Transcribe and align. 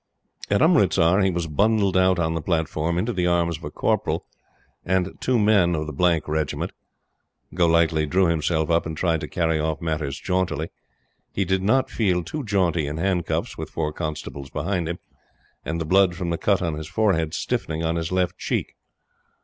At 0.49 0.63
Umritsar 0.63 1.21
he 1.23 1.29
was 1.29 1.45
bundled 1.45 1.95
out 1.95 2.17
on 2.17 2.33
the 2.33 2.41
platform 2.41 2.97
into 2.97 3.13
the 3.13 3.27
arms 3.27 3.59
of 3.59 3.63
a 3.65 3.69
Corporal 3.69 4.25
and 4.83 5.15
two 5.21 5.37
men 5.37 5.75
of 5.75 5.85
the 5.85 5.93
Regiment. 6.25 6.71
Golightly 7.53 8.07
drew 8.07 8.25
himself 8.25 8.71
up 8.71 8.87
and 8.87 8.97
tried 8.97 9.19
to 9.21 9.27
carry 9.27 9.59
off 9.59 9.79
matters 9.79 10.19
jauntily. 10.19 10.71
He 11.33 11.45
did 11.45 11.61
not 11.61 11.91
feel 11.91 12.23
too 12.23 12.43
jaunty 12.43 12.87
in 12.87 12.97
handcuffs, 12.97 13.59
with 13.59 13.69
four 13.69 13.93
constables 13.93 14.49
behind 14.49 14.89
him, 14.89 14.97
and 15.63 15.79
the 15.79 15.85
blood 15.85 16.15
from 16.15 16.31
the 16.31 16.37
cut 16.39 16.63
on 16.63 16.73
his 16.73 16.87
forehead 16.87 17.35
stiffening 17.35 17.83
on 17.83 17.95
his 17.95 18.11
left 18.11 18.39
cheek. 18.39 18.73